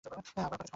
[0.03, 0.65] আপনার ক্ষমা চাইনি আমরা।